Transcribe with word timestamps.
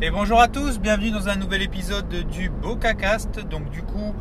Et 0.00 0.10
bonjour 0.12 0.40
à 0.40 0.46
tous, 0.46 0.78
bienvenue 0.78 1.10
dans 1.10 1.28
un 1.28 1.34
nouvel 1.34 1.60
épisode 1.60 2.08
du 2.30 2.50
BocaCast. 2.50 3.40
Donc 3.48 3.68
du 3.70 3.82
coup, 3.82 4.14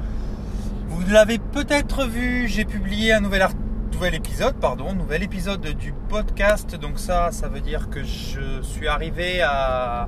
vous 0.88 1.08
l'avez 1.08 1.38
peut-être 1.38 2.08
vu, 2.08 2.48
j'ai 2.48 2.66
publié 2.66 3.14
un 3.14 3.20
nouvel, 3.20 3.48
nouvel 3.94 4.16
épisode, 4.16 4.56
pardon, 4.56 4.96
nouvel 4.96 5.22
épisode 5.22 5.62
du 5.62 5.94
podcast. 6.10 6.76
Donc 6.76 6.98
ça, 6.98 7.32
ça 7.32 7.48
veut 7.48 7.62
dire 7.62 7.92
que 7.92 8.04
je 8.04 8.60
suis 8.64 8.88
arrivé 8.88 9.44
à, 9.44 10.08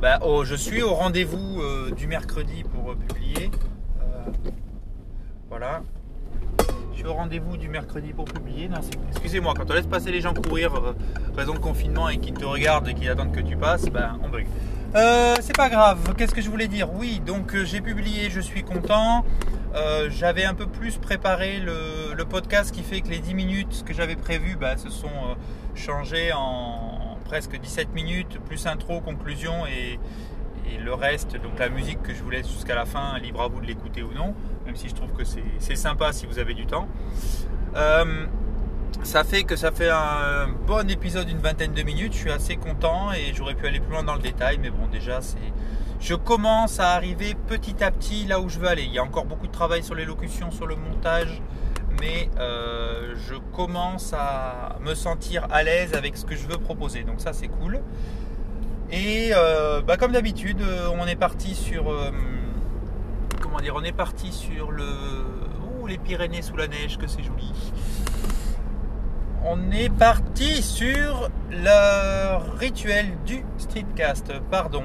bah, 0.00 0.18
je 0.42 0.54
suis 0.56 0.82
au 0.82 0.92
rendez-vous 0.92 1.60
euh, 1.60 1.92
du 1.92 2.08
mercredi 2.08 2.64
pour 2.64 2.90
euh, 2.90 2.96
publier. 2.96 3.52
Euh, 4.02 4.50
voilà, 5.48 5.82
suis 6.98 7.06
au 7.06 7.14
rendez-vous 7.14 7.56
du 7.56 7.68
mercredi 7.68 8.12
pour 8.12 8.24
publier. 8.24 8.68
excusez-moi, 9.10 9.54
quand 9.56 9.70
on 9.70 9.74
laisse 9.74 9.86
passer 9.86 10.10
les 10.10 10.20
gens 10.20 10.34
courir, 10.34 10.74
euh, 10.74 10.96
raison 11.36 11.54
de 11.54 11.60
confinement, 11.60 12.08
et 12.08 12.18
qu'ils 12.18 12.34
te 12.34 12.44
regardent 12.44 12.88
et 12.88 12.94
qu'ils 12.94 13.08
attendent 13.08 13.30
que 13.30 13.40
tu 13.40 13.56
passes, 13.56 13.84
ben 13.84 14.18
on 14.24 14.28
bug. 14.28 14.46
Euh, 14.96 15.36
c'est 15.40 15.56
pas 15.56 15.68
grave, 15.68 16.14
qu'est-ce 16.16 16.34
que 16.34 16.40
je 16.40 16.50
voulais 16.50 16.66
dire? 16.66 16.92
Oui, 16.92 17.20
donc 17.24 17.54
euh, 17.54 17.64
j'ai 17.64 17.80
publié, 17.80 18.30
je 18.30 18.40
suis 18.40 18.64
content. 18.64 19.24
j'avais 20.08 20.44
un 20.44 20.54
peu 20.54 20.66
plus 20.66 20.96
préparé 20.96 21.60
le, 21.60 22.24
podcast 22.24 22.74
qui 22.74 22.82
fait 22.82 23.00
que 23.00 23.08
les 23.08 23.20
10 23.20 23.34
minutes 23.34 23.84
que 23.86 23.94
j'avais 23.94 24.16
prévues 24.16 24.56
ben, 24.56 24.76
se 24.76 24.90
sont 24.90 25.36
changées 25.76 26.32
en, 26.34 27.16
presque 27.24 27.60
17 27.60 27.94
minutes, 27.94 28.40
plus 28.44 28.66
intro, 28.66 29.00
conclusion 29.00 29.66
et, 29.66 30.00
et 30.68 30.78
le 30.78 30.94
reste, 30.94 31.40
donc 31.40 31.60
la 31.60 31.68
musique 31.68 32.02
que 32.02 32.12
je 32.12 32.22
vous 32.22 32.30
laisse 32.30 32.48
jusqu'à 32.48 32.74
la 32.74 32.86
fin, 32.86 33.18
libre 33.18 33.40
à 33.40 33.48
vous 33.48 33.60
de 33.60 33.66
l'écouter 33.66 34.02
ou 34.02 34.12
non, 34.12 34.34
même 34.68 34.76
si 34.76 34.90
je 34.90 34.94
trouve 34.94 35.12
que 35.12 35.22
c'est 35.24 35.76
sympa 35.76 36.12
si 36.12 36.26
vous 36.26 36.38
avez 36.38 36.52
du 36.52 36.66
temps. 36.66 36.88
Euh, 37.74 38.26
ça 39.02 39.24
fait 39.24 39.44
que 39.44 39.56
ça 39.56 39.72
fait 39.72 39.88
un 39.88 40.48
bon 40.66 40.90
épisode 40.90 41.26
d'une 41.26 41.38
vingtaine 41.38 41.72
de 41.72 41.82
minutes. 41.82 42.12
Je 42.12 42.18
suis 42.18 42.30
assez 42.30 42.56
content 42.56 43.10
et 43.12 43.32
j'aurais 43.34 43.54
pu 43.54 43.66
aller 43.66 43.80
plus 43.80 43.92
loin 43.92 44.02
dans 44.02 44.14
le 44.14 44.20
détail, 44.20 44.58
mais 44.60 44.68
bon, 44.68 44.86
déjà, 44.92 45.22
c'est. 45.22 45.38
Je 46.00 46.14
commence 46.14 46.80
à 46.80 46.90
arriver 46.90 47.34
petit 47.46 47.82
à 47.82 47.90
petit 47.90 48.26
là 48.26 48.40
où 48.40 48.50
je 48.50 48.58
veux 48.58 48.68
aller. 48.68 48.82
Il 48.82 48.92
y 48.92 48.98
a 48.98 49.02
encore 49.02 49.24
beaucoup 49.24 49.46
de 49.46 49.52
travail 49.52 49.82
sur 49.82 49.94
l'élocution, 49.94 50.50
sur 50.50 50.66
le 50.66 50.76
montage, 50.76 51.40
mais 51.98 52.28
euh, 52.38 53.14
je 53.26 53.36
commence 53.56 54.12
à 54.12 54.76
me 54.82 54.94
sentir 54.94 55.46
à 55.50 55.62
l'aise 55.62 55.94
avec 55.94 56.18
ce 56.18 56.26
que 56.26 56.36
je 56.36 56.46
veux 56.46 56.58
proposer. 56.58 57.04
Donc 57.04 57.22
ça, 57.22 57.32
c'est 57.32 57.48
cool. 57.48 57.80
Et 58.90 59.30
euh, 59.32 59.80
bah, 59.80 59.96
comme 59.96 60.12
d'habitude, 60.12 60.62
on 60.92 61.06
est 61.06 61.16
parti 61.16 61.54
sur. 61.54 61.90
Euh, 63.56 63.60
dire 63.60 63.74
On 63.76 63.82
est 63.82 63.92
parti 63.92 64.32
sur 64.32 64.70
le. 64.70 64.86
Oh, 65.80 65.86
les 65.86 65.98
Pyrénées 65.98 66.42
sous 66.42 66.56
la 66.56 66.68
neige, 66.68 66.98
que 66.98 67.06
c'est 67.06 67.22
joli. 67.22 67.52
On 69.44 69.70
est 69.70 69.88
parti 69.88 70.62
sur 70.62 71.30
le 71.50 72.56
rituel 72.58 73.16
du 73.24 73.44
streetcast, 73.56 74.32
pardon. 74.50 74.84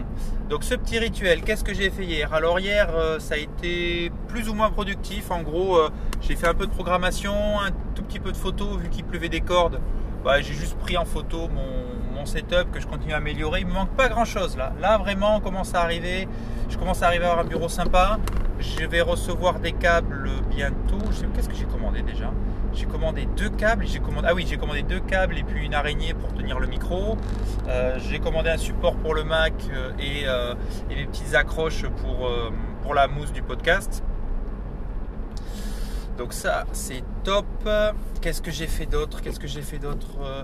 Donc 0.50 0.64
ce 0.64 0.75
petit 0.75 1.00
rituel, 1.00 1.42
qu'est-ce 1.42 1.64
que 1.64 1.73
j'ai 1.73 1.89
fait 1.89 2.05
hier? 2.05 2.33
Alors 2.33 2.59
hier, 2.59 2.89
ça 3.17 3.33
a 3.33 3.38
été 3.38 4.11
plus 4.28 4.50
ou 4.50 4.53
moins 4.53 4.70
productif. 4.70 5.31
En 5.31 5.42
gros, 5.42 5.80
j'ai 6.22 6.36
fait 6.36 6.48
un 6.48 6.53
peu 6.53 6.67
de 6.67 6.72
programmation, 6.72 7.33
un 7.59 7.72
tout 7.95 8.03
petit 8.03 8.20
peu 8.20 8.31
de 8.31 8.38
photos, 8.38 8.77
vu 8.77 8.89
qu'il 8.89 9.03
pleuvait 9.03 9.27
des 9.30 9.42
cordes. 9.42 9.81
Bah, 10.23 10.39
j'ai 10.39 10.53
juste 10.53 10.77
pris 10.77 10.95
en 10.95 11.03
photo 11.03 11.50
mon, 11.50 12.25
setup 12.25 12.72
que 12.72 12.80
je 12.80 12.88
continue 12.88 13.11
à 13.11 13.17
améliorer. 13.17 13.59
Il 13.59 13.67
me 13.67 13.73
manque 13.73 13.89
pas 13.98 14.08
grand 14.08 14.23
chose 14.23 14.55
là. 14.55 14.72
Là 14.80 14.98
vraiment 14.98 15.36
on 15.36 15.39
commence 15.42 15.75
à 15.75 15.81
arriver. 15.81 16.25
Je 16.70 16.77
commence 16.77 17.03
à 17.03 17.08
arriver 17.08 17.25
à 17.25 17.31
avoir 17.31 17.45
un 17.45 17.50
bureau 17.50 17.67
sympa. 17.67 18.17
Je 18.64 18.86
vais 18.86 19.02
recevoir 19.02 19.59
des 19.59 19.73
câbles 19.73 20.30
bientôt. 20.50 20.97
Qu'est-ce 21.36 21.50
que 21.50 21.56
j'ai 21.56 21.66
commandé 21.66 22.02
déjà? 22.02 22.31
J'ai 22.73 22.86
commandé 22.86 23.28
deux 23.36 23.50
câbles. 23.50 23.86
Ah 24.23 24.31
j'ai 24.38 24.58
commandé 24.58 24.83
deux 24.83 25.02
câbles 25.02 25.38
et 25.38 25.44
puis 25.44 25.66
une 25.66 25.73
araignée 25.73 26.14
pour 26.14 26.33
tenir 26.33 26.59
le 26.59 26.67
micro. 26.67 27.17
Euh, 27.67 28.00
j'ai 28.00 28.20
commandé 28.20 28.50
un 28.50 28.58
support 28.58 28.95
pour 28.95 29.16
le 29.16 29.25
Mac 29.25 29.53
euh, 29.70 29.92
et, 30.00 30.23
euh, 30.28 30.55
des 30.88 31.05
petites 31.05 31.36
accroches 31.36 31.86
pour, 32.02 32.30
pour 32.81 32.94
la 32.94 33.08
mousse 33.08 33.33
du 33.33 33.42
podcast. 33.42 34.02
Donc 36.17 36.33
ça, 36.33 36.66
c'est 36.73 37.04
top. 37.23 37.45
Qu'est-ce 38.21 38.42
que 38.42 38.52
j'ai 38.52 38.67
fait 38.67 38.86
d'autre? 38.86 39.21
Qu'est-ce 39.21 39.39
que 39.39 39.48
j'ai 39.48 39.64
fait 39.64 39.80
d'autre 39.80 40.20
euh, 40.21 40.43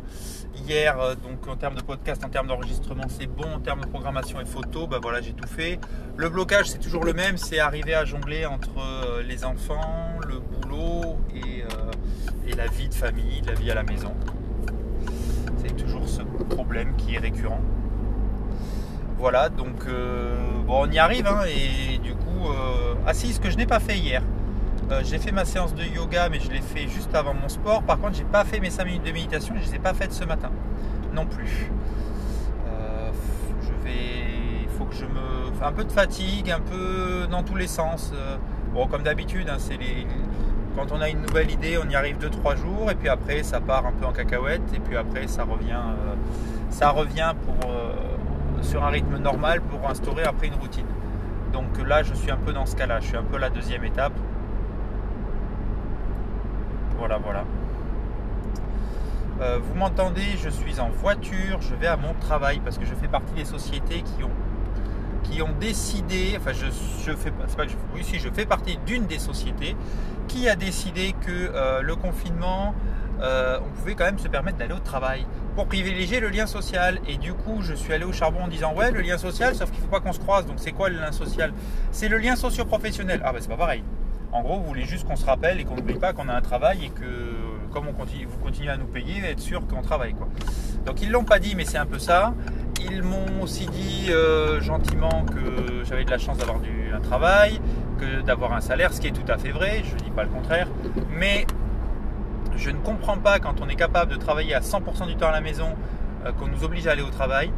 hier 0.68 1.00
euh, 1.00 1.14
Donc 1.14 1.48
en 1.48 1.56
termes 1.56 1.76
de 1.76 1.82
podcast, 1.82 2.24
en 2.26 2.30
termes 2.30 2.48
d'enregistrement, 2.48 3.06
c'est 3.08 3.28
bon. 3.28 3.54
En 3.56 3.60
termes 3.60 3.82
de 3.82 3.88
programmation 3.88 4.42
et 4.42 4.46
photo, 4.46 4.88
bah 4.88 4.98
voilà, 5.02 5.22
j'ai 5.22 5.34
tout 5.34 5.48
fait. 5.48 5.80
Le 6.18 6.30
blocage, 6.30 6.70
c'est 6.70 6.80
toujours 6.80 7.06
le 7.06 7.14
même. 7.14 7.38
C'est 7.38 7.60
arriver 7.60 7.94
à 7.94 8.04
jongler 8.04 8.48
entre 8.48 8.80
euh, 8.80 9.22
les 9.22 9.46
enfants, 9.46 10.18
le 10.28 10.40
boulot 10.40 11.18
et, 11.36 11.64
la 12.58 12.66
vie 12.68 12.90
de 12.90 12.94
famille, 12.96 13.42
la 13.46 13.54
vie 13.54 13.70
à 13.70 13.76
la 13.76 13.84
maison. 13.84 14.12
C'est 15.58 15.78
toujours 15.78 16.10
ce 16.10 16.24
problème 16.54 16.96
qui 16.98 17.16
est 17.16 17.20
récurrent. 17.20 17.62
Voilà, 19.20 19.50
donc 19.50 19.86
on 20.68 20.92
y 20.92 20.98
arrive. 20.98 21.28
Hein, 21.28 21.44
et 21.48 22.00
du 22.00 22.16
coup, 22.16 22.50
ah 23.06 23.14
si, 23.14 23.32
ce 23.32 23.40
que 23.40 23.50
je 23.50 23.56
n'ai 23.56 23.68
pas 23.68 23.80
fait 23.80 23.98
hier. 23.98 24.24
Euh, 24.92 25.02
j'ai 25.04 25.20
fait 25.20 25.32
ma 25.32 25.46
séance 25.46 25.76
de 25.76 25.84
yoga, 25.84 26.30
mais 26.30 26.40
je 26.40 26.50
l'ai 26.50 26.62
fait 26.62 26.88
juste 26.88 27.14
avant 27.14 27.36
mon 27.36 27.48
sport. 27.48 27.84
Par 27.84 28.00
contre, 28.00 28.16
j'ai 28.16 28.24
pas 28.24 28.44
fait 28.44 28.60
mes 28.60 28.72
5 28.72 28.86
minutes 28.86 29.04
de 29.04 29.12
méditation, 29.12 29.54
je 29.56 29.70
les 29.70 29.76
ai 29.76 29.80
pas 29.80 29.94
faites 29.94 30.14
ce 30.14 30.24
matin 30.24 30.50
non 31.14 31.26
plus. 31.28 31.70
Euh, 32.68 33.12
je 33.62 33.84
vais, 33.84 34.64
il 34.64 34.70
faut 34.70 34.86
que 34.86 34.96
je 34.96 35.06
me, 35.06 35.64
un 35.64 35.72
peu 35.72 35.84
de 35.84 35.92
fatigue, 35.92 36.50
un 36.50 36.60
peu 36.60 37.28
dans 37.30 37.44
tous 37.44 37.56
les 37.56 37.68
sens. 37.68 38.12
Euh, 38.16 38.38
bon, 38.74 38.88
comme 38.88 39.04
d'habitude, 39.04 39.48
hein, 39.48 39.58
c'est 39.60 39.78
les, 39.78 40.08
quand 40.76 40.92
on 40.92 41.02
a 41.02 41.10
une 41.10 41.22
nouvelle 41.22 41.52
idée, 41.52 41.78
on 41.78 41.88
y 41.88 41.96
arrive 41.96 42.18
2-3 42.18 42.58
jours, 42.58 42.90
et 42.90 42.96
puis 42.96 43.10
après, 43.10 43.44
ça 43.44 43.62
part 43.62 43.86
un 43.86 43.92
peu 43.92 44.08
en 44.08 44.12
cacahuète, 44.12 44.74
et 44.74 44.80
puis 44.80 44.98
après, 44.98 45.28
ça 45.28 45.44
revient, 45.44 45.82
ça 46.72 46.90
revient 46.90 47.34
pour 47.46 47.72
sur 48.62 48.84
un 48.84 48.90
rythme 48.90 49.18
normal 49.18 49.62
pour 49.62 49.88
instaurer 49.90 50.24
après 50.24 50.48
une 50.48 50.56
routine. 50.56 50.86
Donc 51.54 51.66
là, 51.88 52.04
je 52.04 52.14
suis 52.14 52.32
un 52.32 52.38
peu 52.38 52.54
dans 52.54 52.66
ce 52.66 52.76
cas-là. 52.76 53.00
Je 53.00 53.08
suis 53.08 53.18
un 53.18 53.24
peu 53.24 53.38
la 53.38 53.50
deuxième 53.50 53.84
étape 53.84 54.14
voilà, 57.00 57.18
voilà. 57.18 57.46
Euh, 59.42 59.58
vous 59.62 59.74
m'entendez, 59.74 60.38
je 60.44 60.50
suis 60.50 60.80
en 60.82 60.90
voiture, 60.90 61.62
je 61.62 61.74
vais 61.74 61.88
à 61.88 61.96
mon 61.96 62.14
travail 62.14 62.60
parce 62.60 62.78
que 62.78 62.86
je 62.86 62.94
fais 62.94 63.08
partie 63.08 63.34
des 63.34 63.46
sociétés 63.46 64.02
qui 64.02 64.24
ont, 64.24 64.32
qui 65.24 65.42
ont 65.42 65.56
décidé, 65.60 66.36
enfin 66.38 66.52
je, 66.52 66.66
je 67.06 67.16
fais 67.16 67.32
pas 67.32 67.66
que 67.66 67.72
je, 67.72 67.78
oui 67.96 68.04
si 68.04 68.20
je 68.20 68.30
fais 68.30 68.46
partie 68.46 68.78
d'une 68.86 69.06
des 69.06 69.18
sociétés 69.20 69.78
qui 70.28 70.50
a 70.50 70.56
décidé 70.56 71.16
que 71.26 71.32
euh, 71.32 71.82
le 71.82 71.96
confinement, 71.96 72.76
euh, 73.22 73.60
on 73.66 73.70
pouvait 73.78 73.96
quand 73.96 74.06
même 74.06 74.20
se 74.20 74.28
permettre 74.28 74.58
d'aller 74.58 74.74
au 74.74 74.80
travail 74.80 75.26
pour 75.56 75.68
privilégier 75.68 76.20
le 76.20 76.30
lien 76.30 76.46
social. 76.46 77.00
Et 77.08 77.18
du 77.18 77.34
coup, 77.34 77.62
je 77.62 77.74
suis 77.74 77.94
allé 77.94 78.06
au 78.06 78.14
charbon 78.14 78.44
en 78.44 78.48
disant 78.48 78.74
ouais 78.74 78.92
le 78.92 79.02
lien 79.02 79.18
social, 79.18 79.56
sauf 79.56 79.72
qu'il 79.72 79.80
ne 79.80 79.86
faut 79.86 79.92
pas 79.92 80.00
qu'on 80.02 80.14
se 80.14 80.20
croise. 80.20 80.46
Donc 80.46 80.58
c'est 80.58 80.72
quoi 80.74 80.90
le 80.90 80.98
lien 80.98 81.12
social? 81.12 81.54
C'est 81.92 82.10
le 82.10 82.18
lien 82.18 82.36
socio-professionnel. 82.36 83.22
Ah 83.24 83.32
ben 83.34 83.42
c'est 83.42 83.50
pas 83.50 83.58
pareil. 83.58 83.84
En 84.32 84.42
gros, 84.42 84.58
vous 84.58 84.66
voulez 84.66 84.86
juste 84.86 85.08
qu'on 85.08 85.16
se 85.16 85.26
rappelle 85.26 85.60
et 85.60 85.64
qu'on 85.64 85.76
n'oublie 85.76 85.96
pas 85.96 86.14
qu'on 86.14 86.30
a 86.30 86.34
un 86.34 86.42
travail 86.42 86.86
et 86.86 86.90
que 86.90 87.04
comme 87.72 87.88
on 87.88 87.94
continue, 87.94 88.26
vous 88.26 88.38
continuez 88.38 88.70
à 88.70 88.78
nous 88.78 88.86
payer, 88.86 89.24
être 89.26 89.40
sûr 89.40 89.66
qu'on 89.68 89.82
travaille. 89.82 90.14
Quoi. 90.14 90.28
Donc 90.86 91.02
ils 91.02 91.10
l'ont 91.10 91.24
pas 91.24 91.40
dit, 91.40 91.56
mais 91.56 91.66
c'est 91.66 91.78
un 91.78 91.86
peu 91.86 92.00
ça. 92.00 92.34
Ils 92.92 93.04
m'ont 93.04 93.42
aussi 93.42 93.66
dit 93.68 94.08
euh, 94.10 94.62
gentiment 94.62 95.26
que 95.26 95.84
j'avais 95.84 96.06
de 96.06 96.12
la 96.12 96.18
chance 96.18 96.38
d'avoir 96.38 96.58
un 96.58 97.02
travail, 97.02 97.60
que 98.00 98.22
d'avoir 98.22 98.54
un 98.54 98.62
salaire, 98.62 98.94
ce 98.94 99.02
qui 99.02 99.08
est 99.08 99.12
tout 99.12 99.30
à 99.32 99.38
fait 99.38 99.52
vrai, 99.52 99.82
je 99.84 99.96
ne 99.96 100.00
dis 100.00 100.12
pas 100.12 100.24
le 100.24 100.30
contraire. 100.30 100.68
Mais 101.12 101.46
je 102.56 102.70
ne 102.70 102.78
comprends 102.78 103.18
pas 103.18 103.40
quand 103.40 103.62
on 103.62 103.70
est 103.70 103.76
capable 103.76 104.12
de 104.12 104.18
travailler 104.18 104.54
à 104.54 104.62
100% 104.62 105.08
du 105.08 105.16
temps 105.16 105.30
à 105.30 105.32
la 105.32 105.42
maison, 105.42 105.76
euh, 106.26 106.32
qu'on 106.32 106.48
nous 106.48 106.64
oblige 106.64 106.88
à 106.88 106.92
aller 106.92 107.02
au 107.02 107.10
travail, 107.10 107.52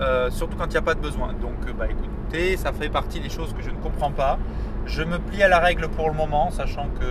euh, 0.00 0.30
surtout 0.30 0.56
quand 0.56 0.66
il 0.66 0.70
n'y 0.70 0.76
a 0.76 0.82
pas 0.82 0.94
de 0.94 1.00
besoin. 1.00 1.28
Donc 1.40 1.72
bah 1.78 1.86
écoutez, 1.88 2.56
ça 2.56 2.72
fait 2.72 2.88
partie 2.88 3.20
des 3.20 3.30
choses 3.30 3.52
que 3.52 3.62
je 3.62 3.70
ne 3.70 3.76
comprends 3.76 4.10
pas. 4.10 4.38
Je 4.86 5.02
me 5.02 5.18
plie 5.18 5.42
à 5.42 5.48
la 5.48 5.60
règle 5.60 5.88
pour 5.88 6.08
le 6.08 6.14
moment, 6.14 6.50
sachant 6.50 6.88
que 7.00 7.06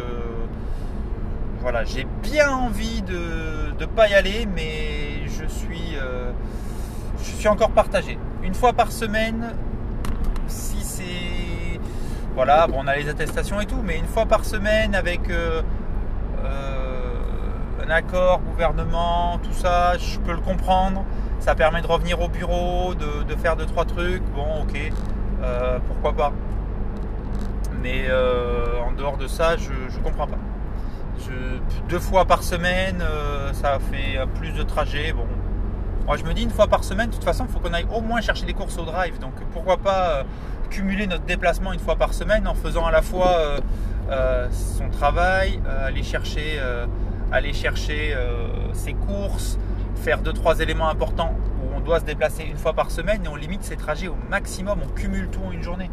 voilà, 1.63 1.85
j'ai 1.85 2.05
bien 2.21 2.49
envie 2.49 3.01
de 3.03 3.73
ne 3.79 3.85
pas 3.85 4.09
y 4.09 4.13
aller, 4.13 4.45
mais 4.53 5.25
je 5.27 5.45
suis, 5.47 5.95
euh, 5.95 6.29
je 7.19 7.31
suis 7.31 7.47
encore 7.47 7.71
partagé. 7.71 8.19
Une 8.43 8.53
fois 8.53 8.73
par 8.73 8.91
semaine, 8.91 9.53
si 10.47 10.81
c'est. 10.81 11.79
Voilà, 12.35 12.67
bon, 12.67 12.79
on 12.79 12.87
a 12.87 12.97
les 12.97 13.07
attestations 13.07 13.61
et 13.61 13.65
tout, 13.65 13.81
mais 13.81 13.97
une 13.97 14.07
fois 14.07 14.25
par 14.25 14.43
semaine 14.43 14.93
avec 14.93 15.29
euh, 15.29 15.61
euh, 16.43 17.85
un 17.85 17.89
accord, 17.89 18.41
gouvernement, 18.41 19.39
tout 19.41 19.53
ça, 19.53 19.97
je 19.97 20.19
peux 20.19 20.33
le 20.33 20.41
comprendre. 20.41 21.05
Ça 21.43 21.55
permet 21.55 21.81
de 21.81 21.87
revenir 21.87 22.21
au 22.21 22.29
bureau, 22.29 22.95
de, 22.95 23.35
faire 23.35 23.57
deux, 23.57 23.65
trois 23.65 23.83
trucs. 23.83 24.23
Bon, 24.33 24.61
ok, 24.61 24.91
pourquoi 25.89 26.13
pas. 26.13 26.33
Mais 27.83 28.05
euh, 28.07 28.79
en 28.79 28.93
dehors 28.93 29.17
de 29.17 29.27
ça, 29.27 29.57
je 29.57 29.69
ne 29.69 30.03
comprends 30.03 30.25
pas. 30.25 30.37
deux 31.89 31.99
fois 31.99 32.23
par 32.23 32.41
semaine, 32.41 33.01
euh, 33.01 33.51
ça 33.51 33.77
fait 33.91 34.17
plus 34.35 34.53
de 34.53 34.63
trajets. 34.63 35.11
Bon, 35.11 35.27
moi 36.05 36.15
je 36.15 36.23
me 36.23 36.33
dis 36.33 36.43
une 36.43 36.49
fois 36.49 36.67
par 36.67 36.85
semaine, 36.85 37.09
de 37.09 37.13
toute 37.13 37.25
façon, 37.25 37.45
il 37.45 37.51
faut 37.51 37.59
qu'on 37.59 37.73
aille 37.73 37.87
au 37.93 37.99
moins 37.99 38.21
chercher 38.21 38.45
des 38.45 38.53
courses 38.53 38.77
au 38.77 38.85
drive. 38.85 39.19
Donc 39.19 39.33
pourquoi 39.51 39.75
pas 39.75 40.09
euh, 40.11 40.23
cumuler 40.69 41.07
notre 41.07 41.25
déplacement 41.25 41.73
une 41.73 41.79
fois 41.79 41.97
par 41.97 42.13
semaine 42.13 42.47
en 42.47 42.55
faisant 42.55 42.85
à 42.85 42.91
la 42.91 43.01
fois 43.01 43.37
son 44.51 44.89
travail, 44.89 45.59
aller 45.85 46.03
chercher, 46.03 46.59
aller 47.31 47.53
chercher 47.53 48.15
ses 48.73 48.93
courses, 48.93 49.57
faire 50.03 50.19
deux 50.21 50.33
trois 50.33 50.59
éléments 50.59 50.89
importants 50.89 51.33
où 51.61 51.73
on 51.73 51.79
doit 51.79 52.01
se 52.01 52.05
déplacer 52.05 52.43
une 52.43 52.57
fois 52.57 52.73
par 52.73 52.91
semaine 52.91 53.23
et 53.23 53.29
on 53.29 53.37
limite 53.37 53.63
ses 53.63 53.77
trajets 53.77 54.09
au 54.09 54.17
maximum, 54.29 54.79
on 54.83 54.89
cumule 54.89 55.29
tout 55.29 55.39
en 55.47 55.51
une 55.53 55.63
journée. 55.63 55.89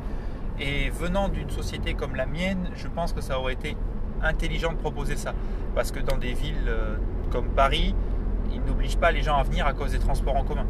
Et 0.59 0.91
venant 0.91 1.29
d'une 1.29 1.49
société 1.49 1.95
comme 1.95 2.17
la 2.17 2.27
mienne, 2.27 2.71
je 2.75 2.89
pense 2.89 3.13
que 3.13 3.21
ça 3.21 3.39
aurait 3.39 3.53
été 3.53 3.77
intelligent 4.21 4.73
de 4.73 4.79
proposer 4.79 5.17
ça. 5.17 5.33
Parce 5.77 5.93
que 5.93 6.01
dans 6.01 6.19
des 6.19 6.33
villes 6.33 6.67
euh, 6.67 6.97
comme 7.31 7.51
Paris, 7.51 7.95
ils 8.53 8.61
n'obligent 8.63 8.99
pas 8.99 9.13
les 9.13 9.23
gens 9.23 9.37
à 9.37 9.45
venir 9.45 9.65
à 9.65 9.75
cause 9.75 9.93
des 9.93 10.01
transports 10.01 10.37
en 10.37 10.43
commun. 10.43 10.67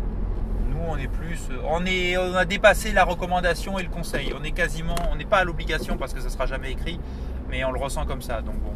Nous, 0.68 0.78
on 0.86 0.98
est 0.98 1.08
plus, 1.08 1.48
euh, 1.50 1.56
on 1.64 1.86
est, 1.86 2.18
on 2.18 2.34
a 2.34 2.44
dépassé 2.44 2.92
la 2.92 3.04
recommandation 3.04 3.78
et 3.78 3.82
le 3.82 3.88
conseil. 3.88 4.34
On 4.38 4.44
est 4.44 4.52
quasiment, 4.52 4.96
on 5.10 5.16
n'est 5.16 5.24
pas 5.24 5.38
à 5.38 5.44
l'obligation 5.44 5.96
parce 5.96 6.12
que 6.12 6.20
ça 6.20 6.28
sera 6.28 6.44
jamais 6.44 6.72
écrit, 6.72 7.00
mais 7.48 7.64
on 7.64 7.72
le 7.72 7.80
ressent 7.80 8.04
comme 8.04 8.20
ça. 8.20 8.42
Donc 8.42 8.56
bon, 8.56 8.74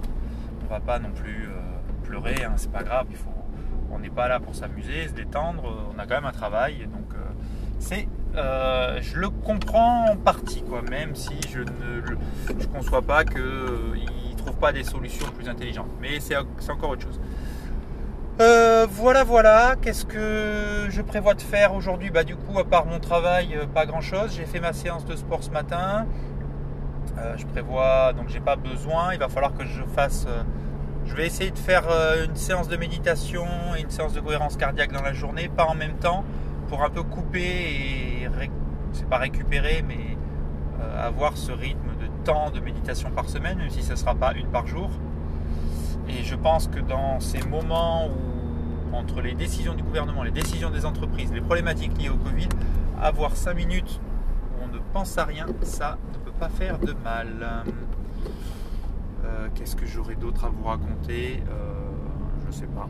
on 0.64 0.70
va 0.72 0.81
pas 0.81 0.99
non 0.99 1.10
plus 1.10 1.50
euh, 1.50 2.02
pleurer, 2.02 2.44
hein, 2.44 2.55
c'est 2.56 2.72
pas 2.72 2.82
grave. 2.82 3.06
Il 3.10 3.17
faut, 3.17 3.33
on 3.94 4.00
n'est 4.00 4.11
pas 4.11 4.29
là 4.29 4.41
pour 4.41 4.55
s'amuser, 4.55 5.08
se 5.08 5.12
détendre. 5.14 5.62
On 5.94 5.99
a 5.99 6.06
quand 6.06 6.17
même 6.17 6.25
un 6.25 6.32
travail, 6.32 6.88
donc 6.93 7.14
c'est 7.79 8.08
je 8.35 9.17
le 9.17 9.31
comprends 9.31 10.11
en 10.11 10.17
partie, 10.17 10.62
quoi, 10.62 10.82
même 10.82 11.14
si 11.14 11.35
je 11.52 11.61
ne 11.61 12.67
conçois 12.67 13.02
pas 13.02 13.25
qu'ils 13.25 13.41
ne 13.41 14.37
trouvent 14.37 14.58
pas 14.58 14.73
des 14.73 14.82
solutions 14.82 15.26
plus 15.37 15.49
intelligentes. 15.49 15.91
Mais 16.00 16.19
c'est 16.20 16.37
encore 16.70 16.91
autre 16.91 17.02
chose. 17.02 17.20
Euh, 18.41 18.87
voilà, 18.91 19.23
voilà. 19.23 19.76
Qu'est-ce 19.81 20.05
que 20.05 20.88
je 20.91 21.02
prévois 21.02 21.35
de 21.35 21.43
faire 21.43 21.73
aujourd'hui? 21.73 22.11
Bah, 22.11 22.25
du 22.25 22.35
coup, 22.35 22.58
à 22.58 22.64
part 22.64 22.85
mon 22.85 22.99
travail, 22.99 23.55
euh, 23.55 23.67
pas 23.67 23.87
grand-chose. 23.87 24.35
J'ai 24.37 24.44
fait 24.44 24.58
ma 24.58 24.73
séance 24.73 25.05
de 25.05 25.14
sport 25.14 25.44
ce 25.44 25.50
matin. 25.50 26.06
Euh, 27.17 27.37
je 27.37 27.46
prévois, 27.46 28.12
donc 28.12 28.29
j'ai 28.29 28.41
pas 28.41 28.56
besoin. 28.56 29.12
Il 29.12 29.20
va 29.20 29.29
falloir 29.29 29.55
que 29.55 29.64
je 29.64 29.82
fasse. 29.94 30.26
Je 31.06 31.14
vais 31.14 31.26
essayer 31.26 31.50
de 31.50 31.58
faire 31.58 31.84
une 32.24 32.36
séance 32.36 32.68
de 32.68 32.76
méditation 32.76 33.46
et 33.76 33.82
une 33.82 33.90
séance 33.90 34.12
de 34.12 34.20
cohérence 34.20 34.56
cardiaque 34.56 34.92
dans 34.92 35.02
la 35.02 35.12
journée, 35.12 35.48
pas 35.48 35.66
en 35.66 35.74
même 35.74 35.94
temps, 35.94 36.24
pour 36.68 36.82
un 36.82 36.90
peu 36.90 37.02
couper 37.02 37.40
et 37.40 38.28
c'est 38.92 39.08
pas 39.08 39.18
récupérer, 39.18 39.84
mais 39.86 40.16
avoir 40.98 41.36
ce 41.36 41.52
rythme 41.52 41.96
de 42.00 42.06
temps 42.24 42.50
de 42.50 42.60
méditation 42.60 43.10
par 43.10 43.28
semaine, 43.28 43.58
même 43.58 43.70
si 43.70 43.82
ce 43.82 43.92
ne 43.92 43.96
sera 43.96 44.14
pas 44.14 44.32
une 44.34 44.46
par 44.46 44.66
jour. 44.66 44.90
Et 46.08 46.22
je 46.22 46.34
pense 46.34 46.68
que 46.68 46.80
dans 46.80 47.20
ces 47.20 47.40
moments 47.40 48.08
où, 48.08 48.94
entre 48.94 49.20
les 49.20 49.34
décisions 49.34 49.74
du 49.74 49.82
gouvernement, 49.82 50.22
les 50.22 50.30
décisions 50.30 50.70
des 50.70 50.84
entreprises, 50.84 51.32
les 51.32 51.40
problématiques 51.40 51.96
liées 51.98 52.10
au 52.10 52.16
Covid, 52.16 52.48
avoir 53.00 53.36
5 53.36 53.54
minutes 53.54 54.00
où 54.52 54.64
on 54.64 54.68
ne 54.68 54.78
pense 54.92 55.18
à 55.18 55.24
rien, 55.24 55.46
ça 55.62 55.98
ne 56.12 56.18
peut 56.18 56.36
pas 56.38 56.48
faire 56.48 56.78
de 56.78 56.92
mal. 56.92 57.64
Euh, 59.44 59.49
qu'est-ce 59.55 59.76
que 59.76 59.87
j'aurais 59.87 60.14
d'autre 60.14 60.44
à 60.44 60.49
vous 60.49 60.64
raconter 60.64 61.43
euh, 61.49 61.73
Je 62.43 62.46
ne 62.46 62.52
sais 62.52 62.67
pas. 62.67 62.88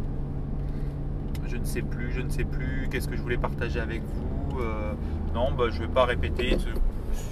Je 1.47 1.57
ne 1.57 1.65
sais 1.65 1.83
plus, 1.83 2.13
je 2.13 2.21
ne 2.21 2.31
sais 2.31 2.45
plus. 2.45 2.89
Qu'est-ce 2.91 3.09
que 3.09 3.17
je 3.17 3.23
voulais 3.23 3.37
partager 3.37 3.81
avec 3.81 4.03
vous 4.03 4.61
euh, 4.61 4.93
Non, 5.35 5.53
bah, 5.53 5.65
je 5.71 5.83
ne 5.83 5.87
vais 5.87 5.93
pas 5.93 6.05
répéter. 6.05 6.57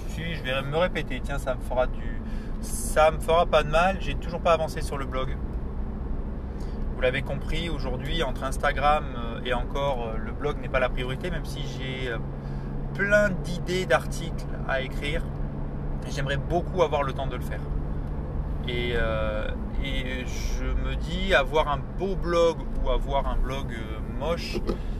Si, 0.09 0.35
je 0.35 0.43
vais 0.43 0.61
me 0.61 0.77
répéter. 0.77 1.21
Tiens, 1.23 1.39
ça 1.39 1.55
me 1.55 1.61
fera 1.61 1.87
du, 1.87 2.21
ça 2.61 3.11
me 3.11 3.19
fera 3.19 3.45
pas 3.45 3.63
de 3.63 3.69
mal. 3.69 3.97
J'ai 3.99 4.15
toujours 4.15 4.41
pas 4.41 4.53
avancé 4.53 4.81
sur 4.81 4.97
le 4.97 5.05
blog 5.05 5.35
l'avez 7.01 7.21
compris, 7.21 7.67
aujourd'hui, 7.69 8.23
entre 8.23 8.45
Instagram 8.45 9.03
et 9.45 9.53
encore, 9.53 10.13
le 10.25 10.31
blog 10.31 10.61
n'est 10.61 10.69
pas 10.69 10.79
la 10.79 10.87
priorité, 10.87 11.29
même 11.29 11.43
si 11.43 11.59
j'ai 11.59 12.09
plein 12.93 13.29
d'idées 13.43 13.85
d'articles 13.85 14.45
à 14.69 14.79
écrire. 14.79 15.21
J'aimerais 16.09 16.37
beaucoup 16.37 16.81
avoir 16.81 17.03
le 17.03 17.11
temps 17.11 17.27
de 17.27 17.35
le 17.35 17.41
faire. 17.41 17.59
Et, 18.67 18.93
et, 19.83 20.25
je 20.25 20.63
me 20.63 20.95
dis, 20.95 21.33
avoir 21.33 21.67
un 21.67 21.79
beau 21.99 22.15
blog 22.15 22.57
ou 22.83 22.89
avoir 22.89 23.27
un 23.27 23.35
blog 23.35 23.67
moche, 24.19 24.59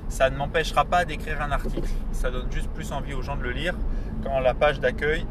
ça 0.09 0.29
ne 0.29 0.37
m'empêchera 0.37 0.85
pas 0.85 1.05
d'écrire 1.05 1.41
un 1.41 1.51
article. 1.51 1.89
Ça 2.11 2.29
donne 2.29 2.51
juste 2.51 2.69
plus 2.71 2.91
envie 2.91 3.13
aux 3.13 3.21
gens 3.21 3.35
de 3.35 3.43
le 3.43 3.51
lire 3.51 3.75
quand 4.23 4.39
la 4.39 4.53
page 4.53 4.79
d'accueil. 4.79 5.25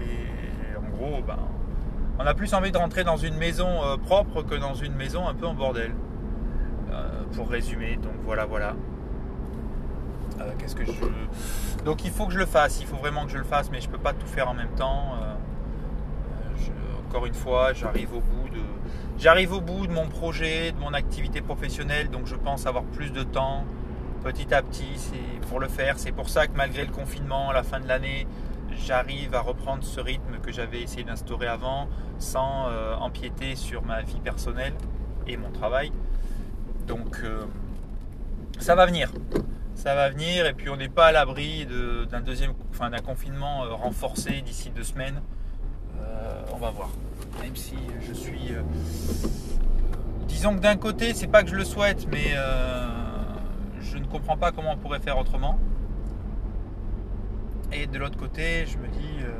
Et 0.00 0.76
en 0.76 0.96
gros, 0.96 1.22
ben, 1.22 1.38
on 2.18 2.26
a 2.26 2.34
plus 2.34 2.52
envie 2.54 2.72
de 2.72 2.78
rentrer 2.78 3.04
dans 3.04 3.16
une 3.16 3.36
maison 3.36 3.84
euh, 3.84 3.96
propre 3.96 4.42
que 4.42 4.54
dans 4.54 4.74
une 4.74 4.94
maison 4.94 5.26
un 5.26 5.34
peu 5.34 5.46
en 5.46 5.54
bordel. 5.54 5.94
Euh, 6.90 7.22
pour 7.34 7.48
résumer, 7.48 7.96
donc 7.96 8.14
voilà, 8.24 8.46
voilà. 8.46 8.74
Euh, 10.40 10.50
qu'est-ce 10.58 10.74
que 10.74 10.84
je. 10.84 10.92
Donc 11.84 12.04
il 12.04 12.10
faut 12.10 12.26
que 12.26 12.32
je 12.32 12.38
le 12.38 12.46
fasse, 12.46 12.80
il 12.80 12.86
faut 12.86 12.96
vraiment 12.96 13.24
que 13.24 13.30
je 13.30 13.38
le 13.38 13.44
fasse, 13.44 13.70
mais 13.70 13.80
je 13.80 13.86
ne 13.88 13.92
peux 13.92 13.98
pas 13.98 14.14
tout 14.14 14.26
faire 14.26 14.48
en 14.48 14.54
même 14.54 14.74
temps. 14.76 15.16
Encore 17.08 17.24
une 17.24 17.34
fois, 17.34 17.72
j'arrive 17.72 18.14
au 18.14 18.20
bout 18.20 18.48
de. 18.50 19.88
Mon 19.90 20.08
projet, 20.08 20.72
de 20.72 20.78
mon 20.78 20.94
activité 20.94 21.40
professionnelle, 21.40 22.08
donc 22.10 22.26
je 22.26 22.36
pense 22.36 22.66
avoir 22.66 22.84
plus 22.84 23.10
de 23.10 23.22
temps 23.22 23.64
petit 24.22 24.54
à 24.54 24.62
petit 24.62 25.12
pour 25.48 25.58
le 25.58 25.68
faire. 25.68 25.98
C'est 25.98 26.12
pour 26.12 26.28
ça 26.28 26.46
que 26.46 26.56
malgré 26.56 26.84
le 26.84 26.92
confinement, 26.92 27.50
à 27.50 27.52
la 27.52 27.62
fin 27.62 27.80
de 27.80 27.88
l'année, 27.88 28.26
j'arrive 28.86 29.34
à 29.34 29.40
reprendre 29.40 29.82
ce 29.82 30.00
rythme 30.00 30.38
que 30.42 30.52
j'avais 30.52 30.82
essayé 30.82 31.02
d'instaurer 31.02 31.46
avant 31.46 31.88
sans 32.18 32.68
euh, 32.68 32.94
empiéter 32.96 33.56
sur 33.56 33.84
ma 33.84 34.02
vie 34.02 34.20
personnelle 34.20 34.74
et 35.26 35.36
mon 35.36 35.50
travail. 35.50 35.90
Donc 36.86 37.20
euh, 37.24 37.42
ça 38.58 38.74
va 38.74 38.86
venir. 38.86 39.10
Ça 39.74 39.94
va 39.94 40.10
venir 40.10 40.46
et 40.46 40.52
puis 40.52 40.68
on 40.68 40.76
n'est 40.76 40.88
pas 40.88 41.06
à 41.06 41.12
l'abri 41.12 41.66
d'un 42.10 42.20
deuxième, 42.20 42.52
enfin 42.70 42.90
d'un 42.90 42.98
confinement 42.98 43.64
euh, 43.64 43.72
renforcé 43.72 44.42
d'ici 44.42 44.70
deux 44.70 44.84
semaines. 44.84 45.20
On 46.52 46.56
va 46.58 46.70
voir. 46.70 46.90
Même 47.40 47.56
si 47.56 47.76
je 48.06 48.12
suis, 48.12 48.52
disons 50.26 50.54
que 50.56 50.60
d'un 50.60 50.76
côté, 50.76 51.14
c'est 51.14 51.26
pas 51.28 51.42
que 51.42 51.50
je 51.50 51.54
le 51.54 51.64
souhaite, 51.64 52.06
mais 52.10 52.34
je 53.80 53.98
ne 53.98 54.04
comprends 54.06 54.36
pas 54.36 54.52
comment 54.52 54.72
on 54.72 54.76
pourrait 54.76 55.00
faire 55.00 55.18
autrement. 55.18 55.58
Et 57.72 57.86
de 57.86 57.98
l'autre 57.98 58.16
côté, 58.16 58.64
je 58.66 58.78
me 58.78 58.88
dis, 58.88 59.22
euh, 59.22 59.32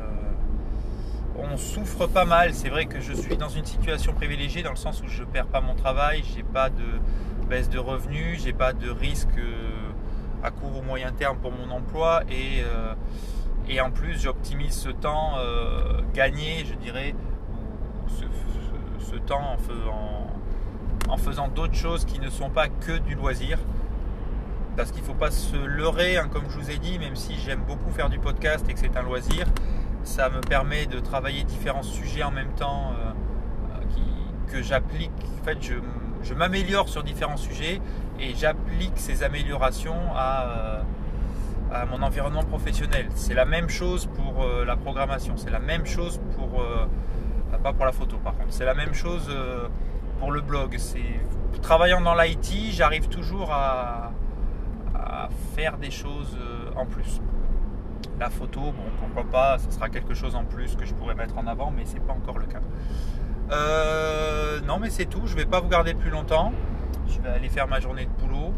on 1.39 1.57
souffre 1.57 2.07
pas 2.07 2.25
mal. 2.25 2.53
C'est 2.53 2.69
vrai 2.69 2.87
que 2.87 3.01
je 3.01 3.13
suis 3.13 3.37
dans 3.37 3.49
une 3.49 3.65
situation 3.65 4.13
privilégiée 4.13 4.63
dans 4.63 4.71
le 4.71 4.77
sens 4.77 5.03
où 5.03 5.09
je 5.09 5.25
perds 5.25 5.47
pas 5.47 5.61
mon 5.61 5.75
travail, 5.75 6.23
j'ai 6.35 6.43
pas 6.43 6.69
de 6.69 6.85
baisse 7.49 7.71
de 7.71 7.79
revenus, 7.79 8.43
j'ai 8.45 8.53
pas 8.53 8.75
de 8.75 8.91
risque 8.91 9.39
euh, 9.39 9.91
à 10.43 10.51
court 10.51 10.77
ou 10.79 10.83
moyen 10.83 11.11
terme 11.13 11.39
pour 11.39 11.53
mon 11.53 11.71
emploi 11.71 12.23
et, 12.31 12.63
euh, 12.63 12.95
et 13.69 13.81
en 13.81 13.91
plus 13.91 14.21
j'optimise 14.21 14.75
ce 14.75 14.89
temps 14.89 15.35
gagné, 16.15 16.65
je 16.65 16.75
dirais, 16.75 17.15
ce, 18.99 19.17
temps 19.17 19.55
en 19.55 19.59
faisant, 19.59 20.27
en 21.09 21.17
faisant 21.17 21.49
d'autres 21.49 21.75
choses 21.75 22.05
qui 22.05 22.21
ne 22.21 22.31
sont 22.31 22.51
pas 22.51 22.69
que 22.69 22.99
du 22.99 23.15
loisir 23.15 23.59
parce 24.79 24.93
qu'il 24.93 25.03
ne 25.03 25.07
faut 25.07 25.15
pas 25.15 25.33
se 25.33 25.57
leurrer, 25.57 26.19
hein, 26.19 26.29
comme 26.33 26.45
je 26.49 26.57
vous 26.57 26.71
ai 26.71 26.79
dit, 26.79 27.01
même 27.01 27.17
si 27.17 27.35
j'aime 27.35 27.63
beaucoup 27.67 27.91
faire 27.91 28.09
du 28.09 28.21
podcast 28.21 28.65
et 28.69 28.75
que 28.75 28.79
c'est 28.79 28.97
un 28.97 29.03
loisir, 29.03 29.45
ça 30.05 30.31
me 30.31 30.41
permet 30.41 30.87
de 30.87 31.01
travailler 31.01 31.43
différents 31.43 31.83
sujets 31.83 32.23
en 32.23 32.31
même 32.31 32.53
temps 32.55 32.93
euh, 32.93 34.53
que 34.53 34.63
j'applique. 34.63 35.11
En 35.41 35.45
fait, 35.45 35.59
je, 36.23 36.33
m'améliore 36.33 36.89
sur 36.89 37.03
différents 37.03 37.37
sujets 37.37 37.81
et 38.21 38.35
j'applique 38.37 38.97
ces 38.97 39.25
améliorations 39.25 39.99
à, 40.15 40.47
euh, 40.47 40.83
mon 41.91 42.03
environnement 42.03 42.45
professionnel. 42.45 43.09
C'est 43.15 43.35
la 43.35 43.45
même 43.45 43.69
chose 43.69 44.07
pour 44.07 44.43
euh, 44.43 44.65
la 44.65 44.77
programmation, 44.77 45.37
c'est 45.37 45.51
la 45.51 45.59
même 45.61 45.87
chose 45.87 46.21
pour... 46.37 46.63
pas 47.63 47.73
pour 47.73 47.85
la 47.85 47.93
photo 47.93 48.17
par 48.19 48.37
contre, 48.37 48.53
c'est 48.53 48.65
la 48.65 48.75
même 48.75 48.95
chose 48.95 49.35
pour 50.19 50.33
le 50.33 50.41
blog. 50.41 50.77
C'est 50.79 51.21
travaillant 51.63 52.01
dans 52.01 52.15
l'IT, 52.15 52.73
j'arrive 52.73 53.09
toujours 53.09 53.53
à 53.53 54.13
faire 55.55 55.79
des 55.79 55.91
choses 55.91 56.37
euh, 56.41 56.71
en 56.77 56.87
plus. 56.87 57.21
La 58.19 58.31
photo, 58.31 58.61
bon, 58.61 58.85
pourquoi 59.01 59.25
pas, 59.25 59.59
ce 59.59 59.71
sera 59.71 59.89
quelque 59.89 60.15
chose 60.15 60.35
en 60.35 60.45
plus 60.45 60.77
que 60.77 60.85
je 60.85 60.95
pourrais 60.95 61.15
mettre 61.15 61.37
en 61.39 61.47
avant, 61.47 61.71
mais 61.71 61.83
c'est 61.85 62.01
pas 62.01 62.13
encore 62.13 62.39
le 62.39 62.47
cas. 62.47 62.61
Euh, 63.51 64.61
non, 64.61 64.79
mais 64.79 64.91
c'est 64.91 65.07
tout. 65.07 65.23
Je 65.25 65.35
vais 65.35 65.47
pas 65.47 65.61
vous 65.61 65.69
garder 65.69 65.95
plus 65.95 66.11
longtemps. 66.11 66.53
Je 67.09 67.21
vais 67.21 67.29
aller 67.29 67.49
faire 67.49 67.67
ma 67.67 67.81
journée 67.81 68.07
de 68.07 68.23
boulot. 68.23 68.53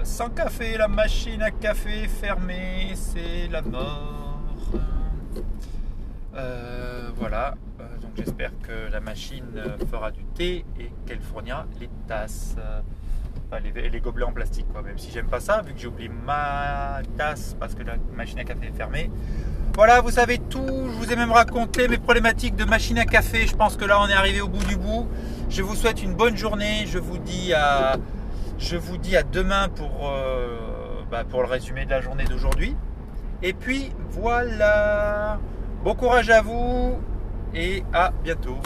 Euh, 0.00 0.04
sans 0.04 0.30
café, 0.30 0.76
la 0.76 0.88
machine 0.88 1.42
à 1.42 1.50
café 1.50 2.08
fermée, 2.08 2.92
c'est 2.94 3.48
la 3.50 3.62
mort. 3.62 4.38
voilà. 7.16 7.54
donc 8.00 8.12
j'espère 8.16 8.50
que 8.62 8.90
la 8.90 9.00
machine 9.00 9.44
fera 9.90 10.10
du 10.10 10.24
thé 10.34 10.64
et 10.78 10.90
qu'elle 11.06 11.20
fournira 11.20 11.66
les 11.78 11.90
tasses 12.08 12.56
les, 13.58 14.00
gobelets 14.00 14.24
en 14.24 14.32
plastique, 14.32 14.66
quoi. 14.72 14.82
même 14.82 14.98
si 14.98 15.10
j'aime 15.10 15.26
pas 15.26 15.40
ça, 15.40 15.62
vu 15.62 15.74
que 15.74 15.80
j'ai 15.80 15.88
oublié 15.88 16.08
ma 16.08 17.00
tasse 17.16 17.56
parce 17.58 17.74
que 17.74 17.82
la 17.82 17.94
machine 18.14 18.38
à 18.38 18.44
café 18.44 18.66
est 18.66 18.76
fermée. 18.76 19.10
Voilà, 19.74 20.00
vous 20.00 20.10
savez 20.10 20.38
tout. 20.38 20.66
Je 20.66 20.96
vous 20.96 21.12
ai 21.12 21.16
même 21.16 21.32
raconté 21.32 21.88
mes 21.88 21.98
problématiques 21.98 22.56
de 22.56 22.64
machine 22.64 22.98
à 22.98 23.04
café. 23.04 23.46
Je 23.46 23.54
pense 23.54 23.76
que 23.76 23.84
là, 23.84 24.00
on 24.00 24.08
est 24.08 24.14
arrivé 24.14 24.40
au 24.40 24.48
bout 24.48 24.64
du 24.64 24.76
bout. 24.76 25.08
Je 25.48 25.62
vous 25.62 25.74
souhaite 25.74 26.02
une 26.02 26.14
bonne 26.14 26.36
journée. 26.36 26.86
Je 26.86 26.98
vous 26.98 27.18
dis 27.18 27.52
à, 27.54 27.96
je 28.60 28.76
vous 28.76 28.98
dis 28.98 29.16
à 29.16 29.22
demain 29.22 29.68
pour, 29.68 30.10
euh, 30.10 30.58
bah, 31.10 31.24
pour 31.24 31.40
le 31.40 31.48
résumé 31.48 31.86
de 31.86 31.90
la 31.90 32.00
journée 32.00 32.24
d'aujourd'hui. 32.24 32.76
Et 33.42 33.52
puis 33.52 33.90
voilà. 34.10 35.40
Bon 35.82 35.94
courage 35.94 36.28
à 36.30 36.42
vous 36.42 36.98
et 37.54 37.82
à 37.92 38.12
bientôt. 38.22 38.58